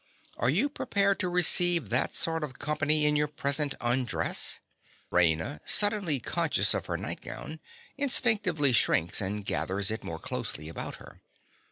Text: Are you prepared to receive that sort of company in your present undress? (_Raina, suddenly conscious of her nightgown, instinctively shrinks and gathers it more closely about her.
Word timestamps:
Are 0.35 0.49
you 0.49 0.67
prepared 0.67 1.19
to 1.19 1.29
receive 1.29 1.89
that 1.89 2.15
sort 2.15 2.43
of 2.43 2.57
company 2.57 3.05
in 3.05 3.15
your 3.15 3.27
present 3.27 3.75
undress? 3.79 4.59
(_Raina, 5.11 5.59
suddenly 5.63 6.19
conscious 6.19 6.73
of 6.73 6.87
her 6.87 6.97
nightgown, 6.97 7.59
instinctively 7.99 8.71
shrinks 8.73 9.21
and 9.21 9.45
gathers 9.45 9.91
it 9.91 10.03
more 10.03 10.17
closely 10.17 10.69
about 10.69 10.95
her. 10.95 11.21